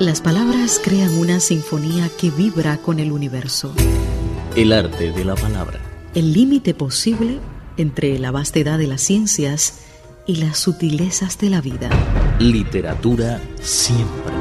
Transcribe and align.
Las 0.00 0.20
palabras 0.20 0.80
crean 0.82 1.16
una 1.18 1.38
sinfonía 1.38 2.10
que 2.20 2.32
vibra 2.32 2.78
con 2.78 2.98
el 2.98 3.12
universo. 3.12 3.72
El 4.56 4.72
arte 4.72 5.12
de 5.12 5.24
la 5.24 5.36
palabra. 5.36 5.78
El 6.14 6.32
límite 6.32 6.74
posible 6.74 7.38
entre 7.76 8.18
la 8.18 8.32
vastedad 8.32 8.76
de 8.76 8.88
las 8.88 9.02
ciencias 9.02 9.84
y 10.26 10.36
las 10.36 10.58
sutilezas 10.58 11.38
de 11.38 11.50
la 11.50 11.60
vida. 11.60 11.90
Literatura 12.40 13.40
siempre. 13.60 14.34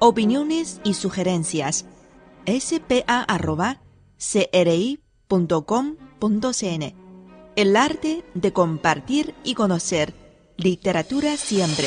Opiniones 0.07 0.83
y 0.85 0.93
sugerencias 0.93 1.87
spa.cri.com.cn 2.45 2.95
El 7.57 7.75
arte 7.75 8.23
de 8.35 8.53
compartir 8.53 9.35
y 9.45 9.55
conocer. 9.55 10.13
Literatura 10.59 11.39
siempre. 11.39 11.87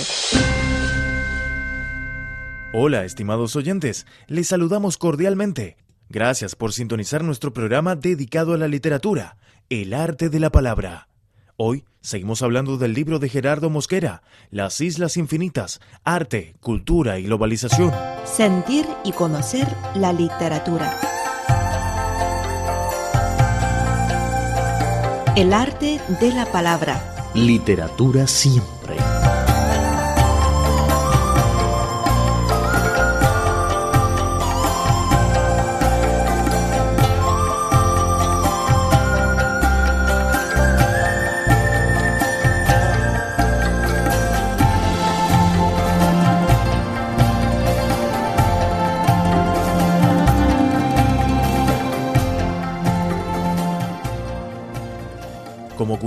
Hola, 2.73 3.05
estimados 3.05 3.55
oyentes. 3.55 4.07
Les 4.25 4.47
saludamos 4.47 4.97
cordialmente. 4.97 5.77
Gracias 6.09 6.55
por 6.55 6.73
sintonizar 6.73 7.23
nuestro 7.23 7.53
programa 7.53 7.95
dedicado 7.95 8.55
a 8.55 8.57
la 8.57 8.67
literatura, 8.67 9.37
el 9.69 9.93
arte 9.93 10.29
de 10.29 10.39
la 10.39 10.49
palabra. 10.49 11.07
Hoy 11.59 11.85
seguimos 12.01 12.43
hablando 12.43 12.77
del 12.77 12.93
libro 12.93 13.17
de 13.17 13.29
Gerardo 13.29 13.71
Mosquera, 13.71 14.21
Las 14.51 14.79
Islas 14.79 15.17
Infinitas, 15.17 15.81
Arte, 16.03 16.53
Cultura 16.59 17.17
y 17.17 17.23
Globalización. 17.23 17.91
Sentir 18.25 18.85
y 19.03 19.11
conocer 19.11 19.67
la 19.95 20.13
literatura. 20.13 20.95
El 25.35 25.51
arte 25.51 25.99
de 26.21 26.31
la 26.31 26.45
palabra. 26.51 27.01
Literatura 27.33 28.27
siempre. 28.27 28.76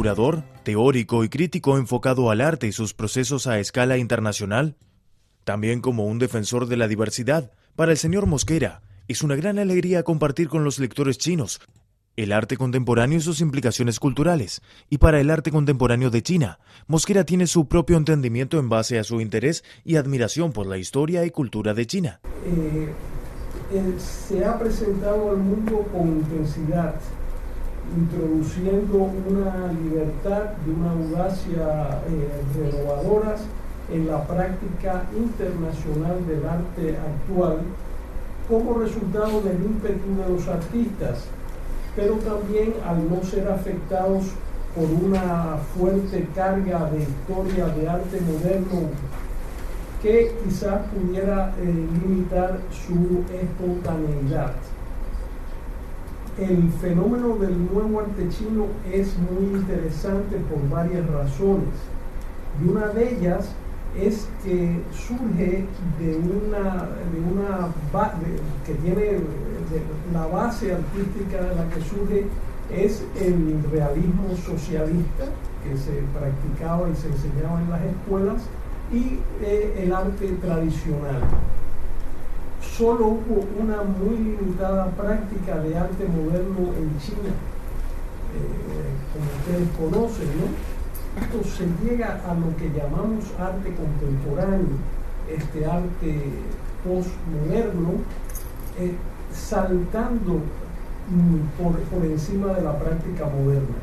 Curador, 0.01 0.45
teórico 0.63 1.25
y 1.25 1.29
crítico 1.29 1.77
enfocado 1.77 2.31
al 2.31 2.41
arte 2.41 2.67
y 2.67 2.73
sus 2.73 2.95
procesos 2.95 3.47
a 3.47 3.59
escala 3.59 3.99
internacional, 3.99 4.79
también 5.45 5.83
como 5.83 6.07
un 6.07 6.19
defensor 6.19 6.69
de 6.69 6.79
la 6.79 6.89
diversidad, 6.89 7.53
para 7.77 7.93
el 7.93 7.99
señor 7.99 8.25
Mosquera 8.25 8.81
es 9.09 9.23
una 9.23 9.37
gran 9.37 9.59
alegría 9.59 10.03
compartir 10.03 10.49
con 10.49 10.65
los 10.65 10.79
lectores 10.79 11.19
chinos 11.19 11.61
el 12.17 12.33
arte 12.33 12.57
contemporáneo 12.57 13.19
y 13.19 13.21
sus 13.21 13.43
implicaciones 13.43 14.01
culturales. 14.01 14.63
Y 14.89 14.97
para 14.97 15.21
el 15.21 15.29
arte 15.29 15.51
contemporáneo 15.51 16.09
de 16.09 16.23
China, 16.23 16.61
Mosquera 16.87 17.25
tiene 17.25 17.47
su 17.47 17.69
propio 17.69 17.99
entendimiento 17.99 18.59
en 18.59 18.71
base 18.71 18.99
a 18.99 19.05
su 19.05 19.21
interés 19.21 19.65
y 19.85 19.97
admiración 19.97 20.53
por 20.53 20.67
la 20.67 20.79
historia 20.79 21.27
y 21.27 21.31
cultura 21.31 21.75
de 21.75 21.87
China. 21.87 22.21
Eh, 22.47 22.89
eh, 23.75 23.95
se 23.99 24.47
ha 24.47 24.59
presentado 24.59 25.33
al 25.33 25.37
mundo 25.37 25.87
con 25.93 26.09
intensidad 26.09 26.95
introduciendo 27.97 29.11
una 29.29 29.73
libertad 29.73 30.53
y 30.67 30.71
una 30.71 30.93
audacia 30.93 32.01
eh, 32.09 32.43
renovadoras 32.55 33.43
en 33.93 34.07
la 34.07 34.25
práctica 34.25 35.05
internacional 35.17 36.25
del 36.27 36.47
arte 36.47 36.97
actual 36.97 37.59
como 38.49 38.75
resultado 38.75 39.41
del 39.43 39.63
ímpetu 39.63 40.17
de 40.17 40.29
los 40.29 40.49
artistas, 40.49 41.25
pero 41.97 42.15
también 42.17 42.75
al 42.87 43.09
no 43.09 43.23
ser 43.25 43.49
afectados 43.49 44.25
por 44.75 44.85
una 44.85 45.57
fuerte 45.77 46.29
carga 46.35 46.91
de 46.91 47.03
historia 47.03 47.67
de 47.67 47.89
arte 47.89 48.21
moderno 48.21 48.89
que 50.01 50.33
quizás 50.45 50.81
pudiera 50.89 51.53
eh, 51.59 51.87
limitar 52.05 52.59
su 52.71 53.25
espontaneidad 53.35 54.53
el 56.41 56.71
fenómeno 56.81 57.37
del 57.37 57.57
nuevo 57.73 58.01
arte 58.01 58.29
chino 58.31 58.67
es 58.91 59.15
muy 59.19 59.61
interesante 59.61 60.37
por 60.37 60.69
varias 60.71 61.07
razones. 61.11 61.69
Y 62.63 62.69
una 62.69 62.89
de 62.89 63.15
ellas 63.15 63.51
es 63.99 64.29
que 64.43 64.81
surge 64.93 65.67
de 65.99 66.17
una, 66.17 66.89
de 67.13 67.21
una 67.21 67.69
que 68.65 68.75
tiene 68.75 69.19
la 70.13 70.27
base 70.27 70.73
artística 70.73 71.43
de 71.43 71.55
la 71.57 71.69
que 71.69 71.81
surge 71.83 72.27
es 72.73 73.05
el 73.21 73.63
realismo 73.71 74.35
socialista 74.47 75.25
que 75.63 75.77
se 75.77 76.03
practicaba 76.19 76.89
y 76.89 76.97
se 76.97 77.09
enseñaba 77.09 77.61
en 77.61 77.71
las 77.71 77.83
escuelas 77.83 78.43
y 78.93 79.19
eh, 79.43 79.83
el 79.85 79.93
arte 79.93 80.29
tradicional 80.41 81.23
solo 82.81 83.09
hubo 83.09 83.45
una 83.61 83.83
muy 83.83 84.17
limitada 84.17 84.87
práctica 84.93 85.59
de 85.59 85.77
arte 85.77 86.09
moderno 86.09 86.73
en 86.79 86.99
China, 86.99 87.29
eh, 88.33 88.89
como 89.13 89.27
ustedes 89.37 89.69
conocen, 89.77 90.29
¿no? 90.41 90.49
Esto 91.21 91.45
se 91.45 91.67
llega 91.85 92.23
a 92.27 92.33
lo 92.33 92.57
que 92.57 92.71
llamamos 92.71 93.27
arte 93.39 93.75
contemporáneo, 93.75 94.81
este 95.29 95.67
arte 95.67 96.23
postmoderno, 96.83 98.01
eh, 98.79 98.95
saltando 99.31 100.41
por, 101.59 101.79
por 101.81 102.07
encima 102.07 102.55
de 102.55 102.63
la 102.63 102.79
práctica 102.79 103.27
moderna. 103.27 103.77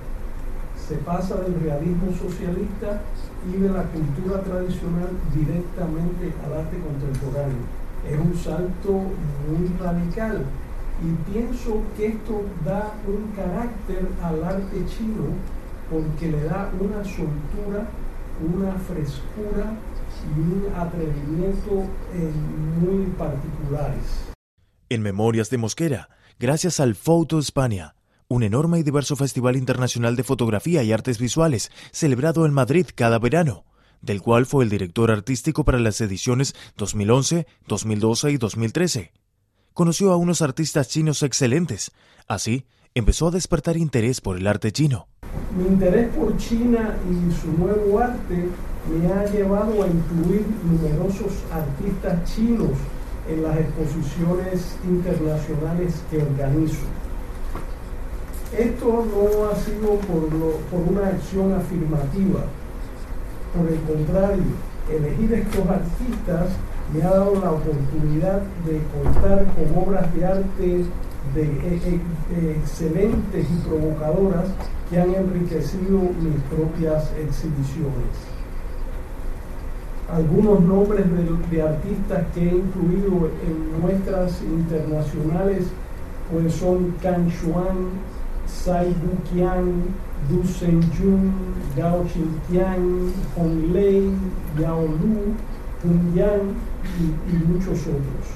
Se 0.87 0.95
pasa 0.95 1.35
del 1.35 1.59
realismo 1.61 2.13
socialista 2.19 3.01
y 3.47 3.61
de 3.61 3.69
la 3.69 3.83
cultura 3.83 4.41
tradicional 4.41 5.09
directamente 5.35 6.33
al 6.43 6.61
arte 6.61 6.77
contemporáneo 6.79 7.76
es 8.05 8.19
un 8.19 8.35
salto 8.35 8.91
muy 8.91 9.67
radical. 9.79 10.45
Y 11.03 11.31
pienso 11.31 11.83
que 11.95 12.07
esto 12.07 12.43
da 12.65 12.93
un 13.07 13.31
carácter 13.35 14.07
al 14.23 14.43
arte 14.43 14.83
chino 14.87 15.25
porque 15.89 16.31
le 16.31 16.43
da 16.43 16.71
una 16.79 17.03
soltura, 17.03 17.87
una 18.41 18.73
frescura 18.79 19.73
y 20.35 20.39
un 20.39 20.73
atrevimiento 20.75 21.85
eh, 22.13 22.31
muy 22.81 23.05
particulares. 23.17 24.31
En 24.89 25.01
Memorias 25.01 25.49
de 25.49 25.57
Mosquera, 25.57 26.09
gracias 26.39 26.79
al 26.79 26.95
Photo 26.95 27.39
España, 27.39 27.95
un 28.27 28.43
enorme 28.43 28.79
y 28.79 28.83
diverso 28.83 29.15
festival 29.15 29.55
internacional 29.55 30.15
de 30.15 30.23
fotografía 30.23 30.83
y 30.83 30.91
artes 30.91 31.19
visuales 31.19 31.71
celebrado 31.91 32.45
en 32.45 32.53
Madrid 32.53 32.87
cada 32.95 33.19
verano 33.19 33.65
del 34.01 34.21
cual 34.21 34.45
fue 34.45 34.63
el 34.63 34.69
director 34.69 35.11
artístico 35.11 35.63
para 35.63 35.79
las 35.79 36.01
ediciones 36.01 36.55
2011, 36.77 37.47
2012 37.67 38.31
y 38.31 38.37
2013. 38.37 39.11
Conoció 39.73 40.11
a 40.11 40.17
unos 40.17 40.41
artistas 40.41 40.87
chinos 40.89 41.23
excelentes. 41.23 41.91
Así, 42.27 42.65
empezó 42.95 43.27
a 43.27 43.31
despertar 43.31 43.77
interés 43.77 44.21
por 44.21 44.37
el 44.37 44.47
arte 44.47 44.71
chino. 44.71 45.07
Mi 45.55 45.67
interés 45.67 46.09
por 46.15 46.35
China 46.37 46.97
y 47.09 47.33
su 47.41 47.51
nuevo 47.57 47.99
arte 47.99 48.49
me 48.89 49.13
ha 49.13 49.25
llevado 49.25 49.83
a 49.83 49.87
incluir 49.87 50.45
numerosos 50.63 51.33
artistas 51.51 52.35
chinos 52.35 52.71
en 53.29 53.43
las 53.43 53.57
exposiciones 53.57 54.77
internacionales 54.83 56.01
que 56.09 56.21
organizo. 56.21 56.85
Esto 58.57 59.05
no 59.05 59.49
ha 59.49 59.55
sido 59.57 59.99
por, 60.07 60.29
por 60.71 60.79
una 60.91 61.07
acción 61.07 61.53
afirmativa, 61.53 62.45
por 63.57 63.67
el 63.67 63.79
contrario, 63.81 64.43
elegir 64.89 65.33
estos 65.33 65.67
artistas 65.67 66.49
me 66.93 67.01
ha 67.03 67.09
dado 67.09 67.33
la 67.41 67.51
oportunidad 67.51 68.41
de 68.65 68.81
contar 68.93 69.45
con 69.55 69.83
obras 69.83 70.13
de 70.13 70.25
arte 70.25 70.85
de, 71.35 71.43
eh, 71.43 71.81
eh, 71.85 71.99
eh, 72.31 72.57
excelentes 72.61 73.47
y 73.49 73.67
provocadoras 73.67 74.45
que 74.89 74.99
han 74.99 75.13
enriquecido 75.13 75.99
mis 75.99 76.41
propias 76.49 77.11
exhibiciones. 77.19 78.15
Algunos 80.09 80.61
nombres 80.61 81.05
de, 81.51 81.61
artistas 81.61 82.23
que 82.33 82.41
he 82.41 82.55
incluido 82.55 83.29
en 83.45 83.81
muestras 83.81 84.41
internacionales 84.41 85.65
pues 86.31 86.53
son 86.53 86.93
Can 87.01 87.29
Xuan, 87.29 87.89
Sai 88.47 88.95
Buqian, 89.03 89.83
Du 90.29 90.43
Jun, 90.43 91.31
Gao 91.75 92.05
Tian, 92.49 93.13
Hong 93.35 93.71
Lei, 93.71 94.11
Yao 94.59 94.81
Lu, 94.81 95.35
Hun 95.83 96.13
Yang 96.15 96.53
y, 96.99 97.35
muchos 97.47 97.81
otros. 97.81 98.27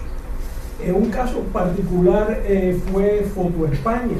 En 0.83 0.95
un 0.95 1.09
caso 1.09 1.41
particular 1.51 2.41
eh, 2.45 2.79
fue 2.91 3.25
Foto 3.35 3.67
España, 3.67 4.17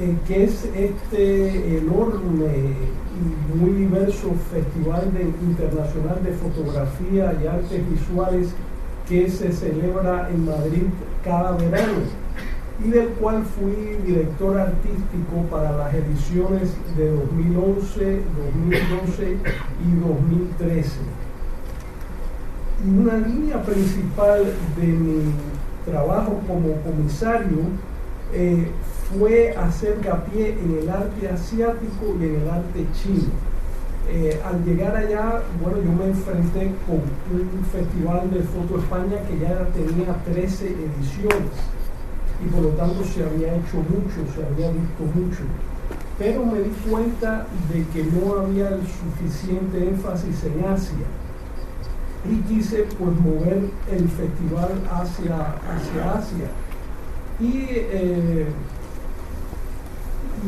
eh, 0.00 0.14
que 0.26 0.44
es 0.44 0.64
este 0.74 1.78
enorme 1.78 2.76
y 3.20 3.58
muy 3.58 3.72
diverso 3.72 4.32
festival 4.52 5.10
internacional 5.42 6.22
de 6.22 6.32
fotografía 6.32 7.34
y 7.42 7.46
artes 7.46 7.90
visuales 7.90 8.48
que 9.08 9.28
se 9.28 9.52
celebra 9.52 10.30
en 10.30 10.46
Madrid 10.46 10.84
cada 11.24 11.52
verano 11.52 12.19
y 12.84 12.90
del 12.90 13.08
cual 13.10 13.44
fui 13.44 13.96
director 14.06 14.58
artístico 14.58 15.42
para 15.50 15.76
las 15.76 15.94
ediciones 15.94 16.70
de 16.96 17.10
2011, 17.10 18.22
2012 18.68 19.32
y 19.32 20.00
2013. 20.00 20.90
Y 22.86 22.98
una 22.98 23.18
línea 23.18 23.62
principal 23.62 24.54
de 24.80 24.86
mi 24.86 25.32
trabajo 25.84 26.40
como 26.46 26.74
comisario 26.80 27.58
eh, 28.32 28.68
fue 29.10 29.54
hacer 29.56 29.96
hincapié 29.98 30.52
en 30.52 30.78
el 30.78 30.88
arte 30.88 31.28
asiático 31.28 32.16
y 32.18 32.24
en 32.24 32.34
el 32.36 32.48
arte 32.48 32.86
chino. 32.94 33.28
Eh, 34.08 34.40
al 34.44 34.64
llegar 34.64 34.96
allá, 34.96 35.42
bueno, 35.62 35.78
yo 35.84 35.92
me 35.92 36.06
enfrenté 36.06 36.72
con 36.86 36.96
un 36.96 37.64
festival 37.66 38.30
de 38.30 38.40
Foto 38.40 38.78
España 38.80 39.18
que 39.28 39.38
ya 39.38 39.66
tenía 39.74 40.14
13 40.24 40.66
ediciones 40.66 41.79
y 42.44 42.48
por 42.48 42.62
lo 42.62 42.68
tanto 42.70 43.04
se 43.04 43.22
había 43.22 43.56
hecho 43.56 43.76
mucho, 43.76 44.32
se 44.34 44.44
había 44.44 44.70
visto 44.70 45.02
mucho. 45.14 45.42
Pero 46.18 46.44
me 46.44 46.60
di 46.60 46.70
cuenta 46.88 47.46
de 47.72 47.84
que 47.92 48.04
no 48.04 48.40
había 48.40 48.68
el 48.68 48.82
suficiente 48.86 49.88
énfasis 49.88 50.44
en 50.44 50.64
Asia 50.64 51.06
y 52.30 52.36
quise 52.42 52.86
pues 52.98 53.18
mover 53.20 53.70
el 53.90 54.08
festival 54.08 54.72
hacia, 54.90 55.36
hacia 55.36 56.12
Asia. 56.14 56.50
Y, 57.40 57.66
eh, 57.70 58.46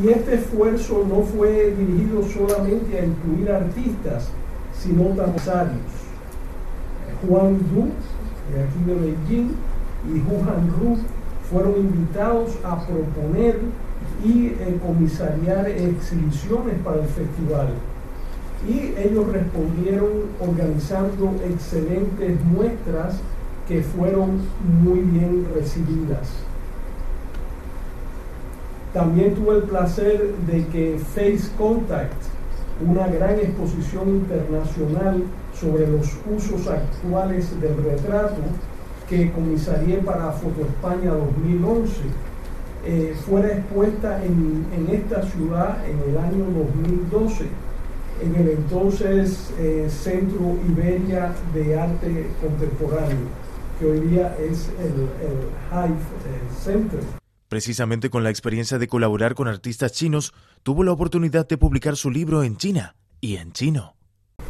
y 0.03 0.09
este 0.09 0.35
esfuerzo 0.35 1.05
no 1.09 1.23
fue 1.23 1.75
dirigido 1.77 2.23
solamente 2.23 2.99
a 2.99 3.05
incluir 3.05 3.51
artistas, 3.51 4.29
sino 4.79 5.05
también 5.09 5.81
Juan 7.29 7.59
Du, 7.71 7.89
de 8.53 8.63
aquí 8.65 8.85
de 8.87 8.95
Beijing, 8.95 9.51
y 10.09 10.21
Juan 10.21 10.71
Ru, 10.79 10.99
fueron 11.53 11.77
invitados 11.77 12.53
a 12.65 12.85
proponer 12.87 13.59
y 14.25 14.47
eh, 14.47 14.81
comisariar 14.85 15.69
exhibiciones 15.69 16.77
para 16.83 17.03
el 17.03 17.09
festival. 17.09 17.69
Y 18.67 18.95
ellos 18.99 19.31
respondieron 19.33 20.09
organizando 20.41 21.35
excelentes 21.45 22.43
muestras 22.45 23.17
que 23.69 23.83
fueron 23.83 24.41
muy 24.83 25.01
bien 25.01 25.47
recibidas. 25.55 26.29
También 28.95 29.35
tuve 29.35 29.57
el 29.57 29.63
placer 29.65 30.35
de 30.47 30.67
que 30.69 30.99
Face 31.15 31.51
Contact, 31.59 32.13
una 32.87 33.07
gran 33.09 33.39
exposición 33.39 34.09
internacional 34.09 35.23
sobre 35.55 35.87
los 35.87 36.07
usos 36.31 36.67
actuales 36.69 37.61
del 37.61 37.77
retrato, 37.85 38.43
que 39.09 39.31
comisarié 39.33 39.99
para 39.99 40.33
Foto 40.33 40.63
España 40.63 41.13
2011 41.13 41.93
eh, 42.85 43.15
fuera 43.25 43.53
expuesta 43.59 44.25
en, 44.25 44.89
esta 44.91 45.23
ciudad 45.23 45.79
en 45.89 45.99
el 46.11 46.19
año 46.19 46.45
2012 46.51 47.47
en 48.21 48.35
el 48.37 48.49
entonces 48.51 49.53
eh, 49.59 49.89
Centro 49.89 50.59
Iberia 50.69 51.35
de 51.55 51.79
Arte 51.79 52.29
Contemporáneo, 52.41 53.27
que 53.79 53.87
hoy 53.87 54.01
día 54.01 54.37
es 54.39 54.71
el, 54.79 55.09
el 55.27 55.95
Center. 56.63 57.01
Precisamente 57.49 58.11
con 58.11 58.23
la 58.25 58.31
experiencia 58.31 58.79
de 58.79 58.89
colaborar 58.89 59.35
con 59.35 59.49
artistas 59.49 59.93
chinos, 59.93 60.33
tuvo 60.63 60.85
la 60.85 60.93
oportunidad 60.93 61.49
de 61.49 61.59
publicar 61.59 61.97
su 61.97 62.11
libro 62.11 62.43
en 62.43 62.57
China 62.57 62.97
y 63.21 63.37
en 63.37 63.53
chino. 63.53 63.95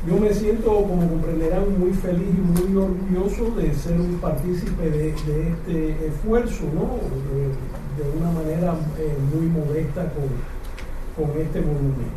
Yo 0.04 0.16
me 0.16 0.34
siento, 0.34 0.68
como 0.68 1.08
comprenderán, 1.08 1.78
muy 1.78 1.92
feliz 1.92 2.26
y 2.26 2.60
muy 2.60 2.76
orgulloso 2.76 3.54
de 3.54 3.72
ser 3.72 4.00
un 4.00 4.16
partícipe 4.16 4.90
de, 4.90 5.10
este 5.10 6.06
esfuerzo, 6.08 6.64
¿no? 6.74 6.98
De, 7.30 8.18
una 8.18 8.32
manera 8.32 8.74
eh, 8.98 9.16
muy 9.32 9.46
modesta 9.46 10.12
con, 10.12 11.40
este 11.40 11.60
volumen. 11.60 12.10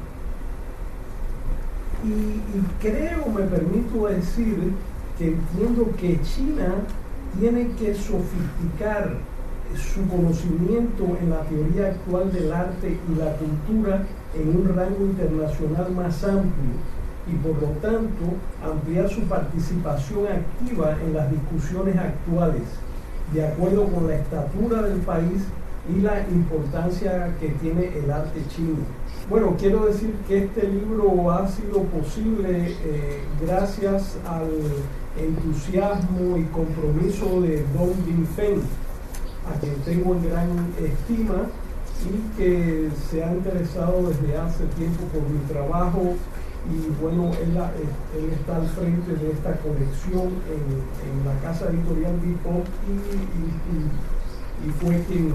Y, 2.03 2.81
creo, 2.81 3.27
me 3.27 3.43
permito 3.43 4.07
decir, 4.07 4.71
que 5.19 5.27
entiendo 5.27 5.91
que 5.99 6.19
China 6.23 6.73
tiene 7.39 7.67
que 7.77 7.93
sofisticar 7.93 9.13
su 9.75 10.07
conocimiento 10.07 11.17
en 11.21 11.29
la 11.29 11.41
teoría 11.41 11.87
actual 11.89 12.31
del 12.33 12.51
arte 12.51 12.97
y 13.07 13.19
la 13.19 13.35
cultura 13.35 14.03
en 14.33 14.49
un 14.49 14.75
rango 14.75 15.05
internacional 15.05 15.91
más 15.91 16.23
amplio 16.23 16.94
y 17.27 17.35
por 17.35 17.61
lo 17.61 17.69
tanto 17.81 18.25
ampliar 18.63 19.09
su 19.09 19.21
participación 19.21 20.27
activa 20.27 20.97
en 21.03 21.13
las 21.13 21.31
discusiones 21.31 21.95
actuales, 21.97 22.63
de 23.33 23.47
acuerdo 23.47 23.87
con 23.87 24.07
la 24.07 24.15
estatura 24.15 24.83
del 24.83 24.99
país 24.99 25.43
y 25.89 26.01
la 26.01 26.21
importancia 26.29 27.35
que 27.39 27.49
tiene 27.49 27.97
el 27.97 28.11
arte 28.11 28.41
chino. 28.49 28.77
Bueno, 29.29 29.55
quiero 29.57 29.85
decir 29.85 30.13
que 30.27 30.45
este 30.45 30.67
libro 30.67 31.31
ha 31.31 31.47
sido 31.47 31.81
posible 31.83 32.75
eh, 32.83 33.23
gracias 33.41 34.17
al 34.27 34.49
entusiasmo 35.17 36.37
y 36.37 36.43
compromiso 36.45 37.41
de 37.41 37.65
Don 37.75 37.93
Feng, 38.35 38.61
a 39.49 39.59
quien 39.59 39.75
tengo 39.83 40.15
en 40.15 40.29
gran 40.29 40.49
estima 40.79 41.49
y 42.03 42.37
que 42.37 42.89
se 43.09 43.23
ha 43.23 43.33
interesado 43.33 44.09
desde 44.09 44.37
hace 44.37 44.65
tiempo 44.77 45.05
por 45.05 45.23
mi 45.29 45.39
trabajo 45.47 46.15
y 46.67 47.01
bueno, 47.01 47.31
él, 47.41 47.55
él, 48.17 48.31
está 48.33 48.57
al 48.57 48.67
frente 48.67 49.13
de 49.13 49.31
esta 49.31 49.55
colección 49.57 50.33
en, 50.49 51.25
la 51.25 51.39
casa 51.41 51.69
editorial 51.69 52.19
Bipop 52.19 52.65
y, 52.87 54.67
y, 54.67 54.71
fue 54.71 55.03
quien, 55.05 55.33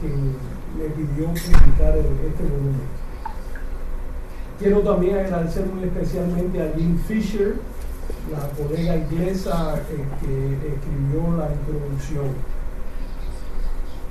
quien, 0.00 0.36
me 0.76 0.84
pidió 0.94 1.26
publicar 1.26 1.98
este 1.98 2.42
volumen. 2.44 2.80
Quiero 4.58 4.80
también 4.80 5.18
agradecer 5.18 5.66
muy 5.66 5.84
especialmente 5.84 6.62
a 6.62 6.72
Jim 6.76 6.98
Fisher, 7.06 7.56
la 8.30 8.48
colega 8.50 8.96
inglesa 8.96 9.76
eh, 9.90 10.04
que 10.20 10.74
escribió 10.74 11.36
la 11.36 11.50
introducción. 11.52 12.28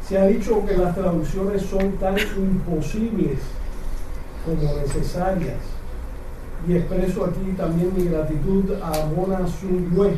Se 0.07 0.17
ha 0.17 0.25
dicho 0.27 0.65
que 0.65 0.77
las 0.77 0.95
traducciones 0.95 1.63
son 1.63 1.93
tan 1.93 2.17
imposibles 2.37 3.39
como 4.45 4.75
necesarias 4.81 5.78
y 6.67 6.73
expreso 6.75 7.25
aquí 7.25 7.53
también 7.55 7.91
mi 7.95 8.05
gratitud 8.05 8.73
a 8.81 9.05
Mona 9.15 9.47
Sun 9.47 9.93
Yue 9.93 10.17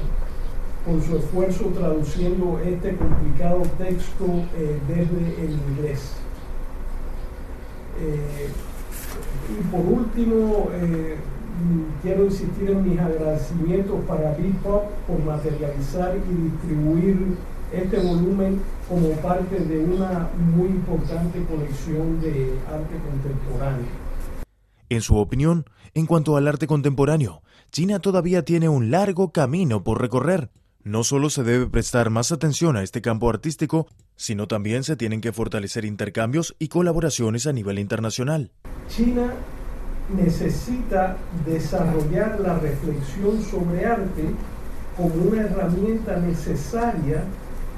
por 0.86 1.01
su 1.03 1.17
esfuerzo 1.17 1.65
traduciendo 1.77 2.60
este 2.65 2.95
complicado 2.95 3.62
texto 3.77 4.25
eh, 4.57 4.79
desde 4.88 5.45
el 5.45 5.51
inglés. 5.51 6.13
Eh, 8.00 8.50
y 9.50 9.63
por 9.69 9.81
último, 9.81 10.69
eh, 10.74 11.17
quiero 12.01 12.25
insistir 12.25 12.71
en 12.71 12.89
mis 12.89 13.00
agradecimientos 13.00 14.00
para 14.07 14.33
Bipop 14.33 14.86
por 15.07 15.24
materializar 15.24 16.15
y 16.15 16.50
distribuir 16.50 17.36
este 17.71 18.00
volumen 18.00 18.60
como 18.89 19.10
parte 19.21 19.60
de 19.60 19.79
una 19.79 20.29
muy 20.55 20.69
importante 20.69 21.43
colección 21.45 22.19
de 22.21 22.55
arte 22.67 22.95
contemporáneo. 23.07 24.00
En 24.91 25.00
su 25.00 25.15
opinión, 25.15 25.63
en 25.93 26.05
cuanto 26.05 26.36
al 26.36 26.50
arte 26.50 26.67
contemporáneo, 26.67 27.43
China 27.71 28.00
todavía 28.00 28.43
tiene 28.43 28.67
un 28.67 28.91
largo 28.91 29.31
camino 29.31 29.86
por 29.86 30.01
recorrer. 30.01 30.50
No 30.83 31.05
solo 31.05 31.29
se 31.29 31.43
debe 31.43 31.67
prestar 31.67 32.10
más 32.10 32.33
atención 32.33 32.75
a 32.75 32.83
este 32.83 33.01
campo 33.01 33.29
artístico, 33.29 33.88
sino 34.17 34.50
también 34.50 34.83
se 34.83 34.98
tienen 34.98 35.21
que 35.21 35.31
fortalecer 35.31 35.86
intercambios 35.86 36.57
y 36.60 36.67
colaboraciones 36.67 37.48
a 37.48 37.53
nivel 37.53 37.79
internacional. 37.79 38.51
China 38.89 39.31
necesita 40.13 41.15
desarrollar 41.45 42.41
la 42.41 42.60
reflexión 42.60 43.41
sobre 43.50 43.86
arte 43.86 44.25
como 44.98 45.15
una 45.15 45.43
herramienta 45.43 46.17
necesaria 46.17 47.24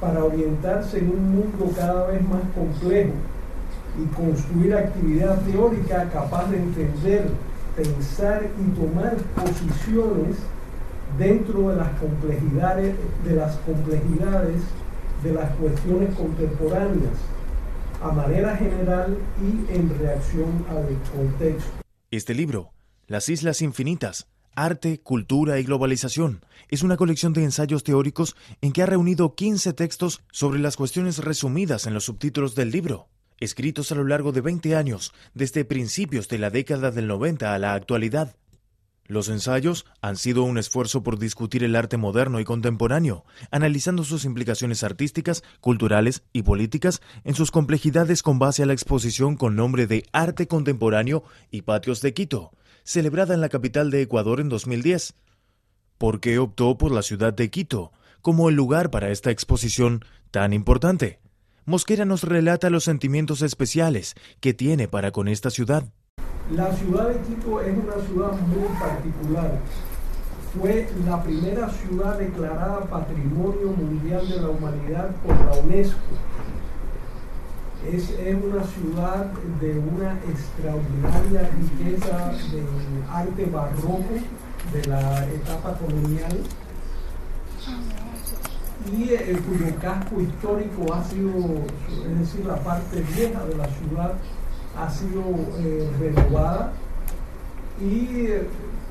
para 0.01 0.23
orientarse 0.23 0.97
en 0.97 1.11
un 1.11 1.35
mundo 1.35 1.71
cada 1.77 2.07
vez 2.07 2.27
más 2.27 2.41
complejo 2.55 3.13
y 4.01 4.05
construir 4.15 4.73
actividad 4.75 5.41
teórica 5.41 6.09
capaz 6.09 6.49
de 6.49 6.57
entender, 6.57 7.27
pensar 7.75 8.43
y 8.59 8.79
tomar 8.79 9.15
posiciones 9.35 10.37
dentro 11.17 11.69
de 11.69 11.75
las 11.75 11.99
complejidades 11.99 12.95
de 13.23 13.35
las 13.35 13.55
complejidades 13.57 14.61
de 15.23 15.33
las 15.33 15.51
cuestiones 15.55 16.13
contemporáneas 16.15 17.13
a 18.01 18.11
manera 18.11 18.57
general 18.57 19.17
y 19.41 19.73
en 19.73 19.97
reacción 19.97 20.65
al 20.69 20.87
contexto. 21.15 21.71
Este 22.11 22.33
libro, 22.33 22.71
Las 23.07 23.29
Islas 23.29 23.61
Infinitas, 23.61 24.27
Arte, 24.55 24.99
Cultura 24.99 25.59
y 25.59 25.63
Globalización. 25.63 26.41
Es 26.67 26.83
una 26.83 26.97
colección 26.97 27.33
de 27.33 27.43
ensayos 27.43 27.83
teóricos 27.83 28.35
en 28.61 28.73
que 28.73 28.83
ha 28.83 28.85
reunido 28.85 29.35
15 29.35 29.73
textos 29.73 30.21
sobre 30.31 30.59
las 30.59 30.75
cuestiones 30.75 31.19
resumidas 31.19 31.87
en 31.87 31.93
los 31.93 32.05
subtítulos 32.05 32.55
del 32.55 32.71
libro, 32.71 33.07
escritos 33.43 33.91
a 33.91 33.95
lo 33.95 34.03
largo 34.03 34.31
de 34.31 34.41
20 34.41 34.75
años, 34.75 35.13
desde 35.33 35.65
principios 35.65 36.27
de 36.27 36.37
la 36.37 36.49
década 36.49 36.91
del 36.91 37.07
90 37.07 37.53
a 37.53 37.59
la 37.59 37.73
actualidad. 37.73 38.35
Los 39.05 39.27
ensayos 39.27 39.85
han 40.01 40.15
sido 40.15 40.43
un 40.43 40.57
esfuerzo 40.57 41.03
por 41.03 41.19
discutir 41.19 41.63
el 41.63 41.75
arte 41.75 41.97
moderno 41.97 42.39
y 42.39 42.45
contemporáneo, 42.45 43.25
analizando 43.51 44.05
sus 44.05 44.23
implicaciones 44.23 44.81
artísticas, 44.81 45.43
culturales 45.59 46.23
y 46.31 46.43
políticas 46.43 47.01
en 47.25 47.35
sus 47.35 47.51
complejidades 47.51 48.23
con 48.23 48.39
base 48.39 48.63
a 48.63 48.65
la 48.65 48.73
exposición 48.73 49.35
con 49.35 49.57
nombre 49.57 49.87
de 49.87 50.05
Arte 50.13 50.47
Contemporáneo 50.47 51.23
y 51.51 51.63
Patios 51.63 52.01
de 52.01 52.13
Quito, 52.13 52.51
celebrada 52.85 53.33
en 53.33 53.41
la 53.41 53.49
capital 53.49 53.91
de 53.91 54.01
Ecuador 54.01 54.39
en 54.39 54.47
2010. 54.47 55.15
¿Por 55.97 56.21
qué 56.21 56.39
optó 56.39 56.77
por 56.77 56.91
la 56.91 57.01
ciudad 57.01 57.33
de 57.33 57.49
Quito 57.49 57.91
como 58.21 58.47
el 58.47 58.55
lugar 58.55 58.89
para 58.89 59.11
esta 59.11 59.31
exposición 59.31 60.05
tan 60.31 60.53
importante? 60.53 61.22
Mosquera 61.65 62.03
nos 62.03 62.23
relata 62.23 62.69
los 62.69 62.83
sentimientos 62.83 63.41
especiales 63.41 64.15
que 64.41 64.53
tiene 64.53 64.89
para 64.89 65.11
con 65.11 65.29
esta 65.29 65.49
ciudad. 65.49 65.85
La 66.51 66.73
ciudad 66.73 67.07
de 67.07 67.19
Quito 67.21 67.61
es 67.61 67.73
una 67.77 68.05
ciudad 68.05 68.31
muy 68.33 68.67
particular. 68.77 69.59
Fue 70.59 70.89
la 71.05 71.23
primera 71.23 71.69
ciudad 71.69 72.19
declarada 72.19 72.81
Patrimonio 72.81 73.67
Mundial 73.77 74.27
de 74.27 74.41
la 74.41 74.49
Humanidad 74.49 75.15
por 75.25 75.39
la 75.39 75.53
UNESCO. 75.53 75.97
Es, 77.89 78.09
una 78.09 78.63
ciudad 78.65 79.31
de 79.61 79.77
una 79.79 80.19
extraordinaria 80.29 81.49
riqueza 81.49 82.31
de 82.51 82.63
arte 83.09 83.45
barroco 83.45 84.03
de 84.73 84.85
la 84.85 85.25
etapa 85.25 85.77
colonial 85.77 86.39
y 88.91 89.13
el 89.13 89.39
cuyo 89.41 89.73
casco 89.81 90.19
histórico 90.19 90.93
ha 90.93 91.03
sido, 91.05 91.31
es 92.09 92.19
decir, 92.19 92.45
la 92.45 92.57
parte 92.57 93.01
vieja 93.15 93.45
de 93.45 93.55
la 93.55 93.67
ciudad 93.67 94.13
ha 94.77 94.89
sido 94.89 95.23
eh, 95.59 95.89
renovada 95.99 96.73
y, 97.79 98.27
eh, 98.27 98.47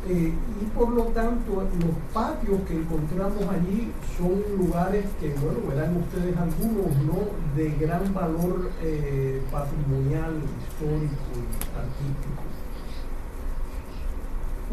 y, 0.08 0.64
por 0.74 0.88
lo 0.90 1.04
tanto 1.06 1.62
los 1.62 1.96
patios 2.12 2.60
que 2.66 2.74
encontramos 2.74 3.42
allí 3.50 3.92
son 4.16 4.42
lugares 4.58 5.04
que, 5.20 5.34
bueno, 5.34 5.60
verán 5.68 5.96
ustedes 5.96 6.36
algunos, 6.36 6.96
¿no? 7.04 7.18
De 7.56 7.70
gran 7.78 8.12
valor 8.14 8.70
eh, 8.82 9.42
patrimonial, 9.50 10.34
histórico 10.70 11.14
y 11.34 11.44
artístico. 11.78 12.42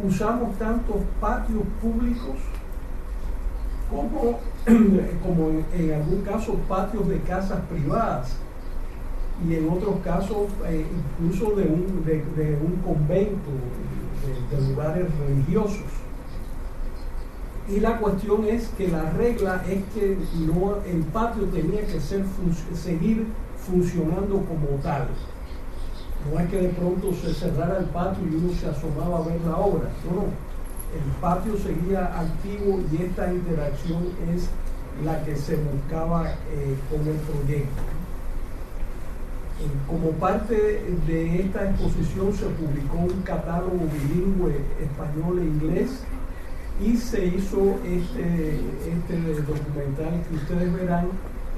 Usamos 0.03 0.57
tantos 0.57 0.97
patios 1.19 1.63
públicos 1.81 2.38
como, 3.89 4.39
como 5.24 5.50
en 5.74 5.93
algún 5.93 6.22
caso 6.22 6.53
patios 6.67 7.08
de 7.08 7.19
casas 7.22 7.60
privadas 7.69 8.36
y 9.48 9.55
en 9.55 9.69
otros 9.69 9.96
casos 10.03 10.48
eh, 10.67 10.86
incluso 11.19 11.55
de 11.55 11.63
un, 11.63 12.03
de, 12.05 12.60
un 12.62 12.75
convento, 12.84 13.50
de, 14.51 14.69
lugares 14.69 15.08
religiosos. 15.17 15.86
Y 17.69 17.79
la 17.79 17.98
cuestión 18.00 18.46
es 18.46 18.67
que 18.69 18.88
la 18.88 19.12
regla 19.12 19.63
es 19.69 19.84
que 19.93 20.17
no, 20.39 20.77
el 20.86 21.03
patio 21.05 21.43
tenía 21.46 21.86
que 21.86 22.00
ser, 22.00 22.25
seguir 22.74 23.27
funcionando 23.58 24.43
como 24.43 24.67
tal. 24.81 25.08
No 26.31 26.39
es 26.39 26.50
que 26.50 26.62
de 26.62 26.69
pronto 26.69 27.13
se 27.13 27.34
cerrara 27.34 27.77
el 27.77 27.86
patio 27.86 28.24
y 28.29 28.36
uno 28.36 28.53
se 28.53 28.67
asomaba 28.67 29.19
a 29.19 29.22
ver 29.22 29.39
la 29.46 29.55
obra. 29.55 29.89
No, 30.05 30.22
no. 30.22 30.48
El 30.93 31.12
patio 31.22 31.55
seguía 31.58 32.05
activo 32.19 32.79
y 32.91 33.03
esta 33.03 33.31
interacción 33.31 34.08
es 34.34 34.50
la 35.05 35.24
que 35.24 35.36
se 35.36 35.55
buscaba 35.55 36.31
eh, 36.31 36.75
con 36.89 37.08
el 37.08 37.15
proyecto. 37.17 37.81
Como 39.88 40.12
parte 40.12 40.84
de 41.05 41.41
esta 41.41 41.69
exposición 41.69 42.34
se 42.34 42.46
publicó 42.46 42.98
un 42.98 43.22
catálogo 43.24 43.88
bilingüe 43.91 44.55
español 44.81 45.39
e 45.39 45.43
inglés 45.43 46.03
y 46.81 46.96
se 46.96 47.25
hizo 47.25 47.77
este, 47.86 48.55
este 48.88 49.41
documental 49.41 50.24
que 50.29 50.36
ustedes 50.36 50.74
verán 50.74 51.08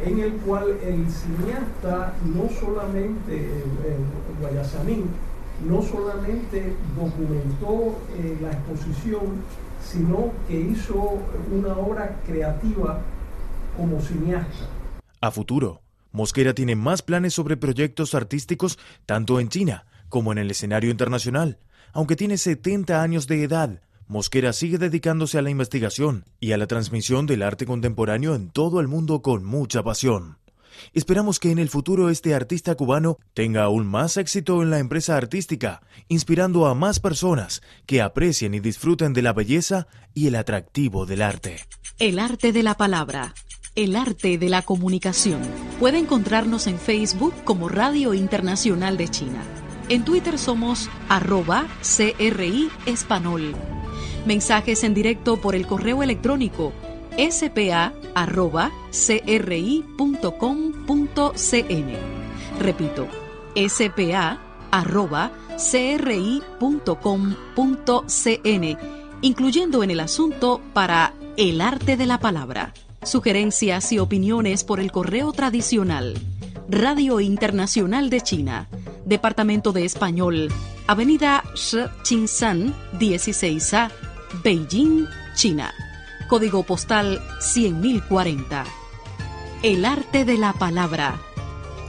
en 0.03 0.19
el 0.19 0.31
cual 0.37 0.77
el 0.83 1.07
cineasta 1.09 2.13
no 2.33 2.49
solamente, 2.59 3.35
el, 3.35 4.41
Guayasamín, 4.41 5.05
no 5.67 5.81
solamente 5.81 6.75
documentó 6.95 7.97
eh, 8.17 8.37
la 8.41 8.51
exposición, 8.51 9.43
sino 9.83 10.31
que 10.47 10.59
hizo 10.59 11.19
una 11.51 11.77
obra 11.77 12.19
creativa 12.25 13.01
como 13.77 14.01
cineasta. 14.01 14.67
A 15.21 15.31
futuro, 15.31 15.81
Mosquera 16.11 16.53
tiene 16.53 16.75
más 16.75 17.01
planes 17.01 17.33
sobre 17.33 17.57
proyectos 17.57 18.15
artísticos 18.15 18.77
tanto 19.05 19.39
en 19.39 19.49
China 19.49 19.85
como 20.09 20.31
en 20.31 20.37
el 20.37 20.51
escenario 20.51 20.91
internacional. 20.91 21.57
Aunque 21.93 22.15
tiene 22.15 22.37
70 22.37 23.01
años 23.01 23.27
de 23.27 23.43
edad, 23.43 23.81
Mosquera 24.07 24.51
sigue 24.51 24.77
dedicándose 24.77 25.37
a 25.37 25.41
la 25.41 25.49
investigación 25.49 26.25
y 26.39 26.51
a 26.51 26.57
la 26.57 26.67
transmisión 26.67 27.27
del 27.27 27.43
arte 27.43 27.65
contemporáneo 27.65 28.35
en 28.35 28.49
todo 28.49 28.81
el 28.81 28.89
mundo 28.89 29.21
con 29.21 29.45
mucha 29.45 29.83
pasión. 29.83 30.37
Esperamos 30.93 31.39
que 31.39 31.51
en 31.51 31.59
el 31.59 31.69
futuro 31.69 32.09
este 32.09 32.33
artista 32.33 32.75
cubano 32.75 33.17
tenga 33.33 33.63
aún 33.63 33.87
más 33.87 34.17
éxito 34.17 34.61
en 34.61 34.69
la 34.69 34.79
empresa 34.79 35.17
artística, 35.17 35.81
inspirando 36.07 36.67
a 36.67 36.75
más 36.75 36.99
personas 36.99 37.61
que 37.85 38.01
aprecien 38.01 38.53
y 38.53 38.59
disfruten 38.59 39.13
de 39.13 39.21
la 39.21 39.33
belleza 39.33 39.87
y 40.13 40.27
el 40.27 40.35
atractivo 40.35 41.05
del 41.05 41.21
arte. 41.21 41.57
El 41.99 42.19
arte 42.19 42.51
de 42.51 42.63
la 42.63 42.75
palabra 42.75 43.33
el 43.75 43.95
arte 43.95 44.37
de 44.37 44.49
la 44.49 44.63
comunicación. 44.63 45.39
Puede 45.79 45.97
encontrarnos 45.97 46.67
en 46.67 46.77
Facebook 46.77 47.33
como 47.45 47.69
Radio 47.69 48.13
Internacional 48.13 48.97
de 48.97 49.07
China. 49.07 49.43
En 49.87 50.03
Twitter 50.03 50.37
somos 50.37 50.89
arroba 51.07 51.67
CRI 51.81 52.69
Espanol. 52.85 53.55
Mensajes 54.25 54.83
en 54.83 54.93
directo 54.93 55.37
por 55.37 55.55
el 55.55 55.65
correo 55.65 56.03
electrónico 56.03 56.73
spa 57.17 57.93
arroba 58.15 58.71
cri.com.cn. 58.91 59.91
Repito, 62.59 63.07
spa 63.55 64.39
arroba 64.71 65.31
cri.com.cn, 65.57 66.37
incluyendo 69.21 69.83
en 69.83 69.91
el 69.91 69.99
asunto 69.99 70.61
para 70.73 71.13
el 71.37 71.61
arte 71.61 71.97
de 71.97 72.05
la 72.05 72.19
palabra. 72.19 72.73
Sugerencias 73.03 73.91
y 73.91 73.99
opiniones 73.99 74.63
por 74.63 74.79
el 74.79 74.91
correo 74.91 75.33
tradicional. 75.33 76.13
Radio 76.69 77.19
Internacional 77.19 78.09
de 78.09 78.21
China, 78.21 78.69
Departamento 79.05 79.73
de 79.73 79.83
Español, 79.85 80.49
Avenida 80.87 81.43
Shi 81.55 81.79
16A, 82.13 83.91
Beijing, 84.43 85.05
China. 85.35 85.73
Código 86.31 86.63
postal 86.63 87.19
100.040. 87.41 88.63
El 89.63 89.83
arte 89.83 90.23
de 90.23 90.37
la 90.37 90.53
palabra. 90.53 91.19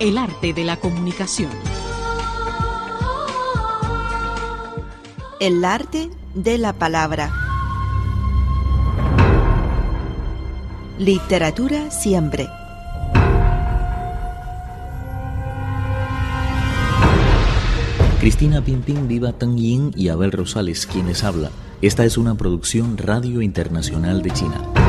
El 0.00 0.18
arte 0.18 0.52
de 0.52 0.64
la 0.64 0.78
comunicación. 0.78 1.52
El 5.38 5.64
arte 5.64 6.10
de 6.34 6.58
la 6.58 6.72
palabra. 6.72 7.32
Literatura 10.98 11.92
siempre. 11.92 12.48
Cristina 18.18 18.60
Pimpín, 18.60 19.06
Viva 19.06 19.32
Tang 19.34 19.54
Yin 19.54 19.92
y 19.94 20.08
Abel 20.08 20.32
Rosales, 20.32 20.86
quienes 20.86 21.22
habla. 21.22 21.52
Esta 21.82 22.04
es 22.04 22.16
una 22.16 22.36
producción 22.36 22.96
Radio 22.96 23.42
Internacional 23.42 24.22
de 24.22 24.30
China. 24.30 24.81